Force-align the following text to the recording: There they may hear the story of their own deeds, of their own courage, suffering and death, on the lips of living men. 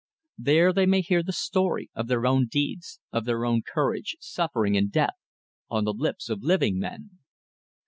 There 0.39 0.73
they 0.73 0.87
may 0.87 1.01
hear 1.01 1.21
the 1.21 1.31
story 1.31 1.91
of 1.93 2.07
their 2.07 2.25
own 2.25 2.47
deeds, 2.47 2.99
of 3.11 3.25
their 3.25 3.45
own 3.45 3.61
courage, 3.61 4.15
suffering 4.19 4.75
and 4.75 4.91
death, 4.91 5.21
on 5.69 5.83
the 5.83 5.93
lips 5.93 6.27
of 6.27 6.41
living 6.41 6.79
men. 6.79 7.19